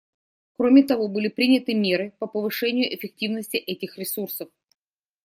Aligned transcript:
Кроме 0.55 0.81
того, 0.81 1.07
были 1.07 1.27
приняты 1.27 1.75
меры 1.75 2.11
по 2.17 2.25
повышению 2.25 2.91
эффективности 2.95 3.57
этих 3.57 3.99
ресурсов. 3.99 4.49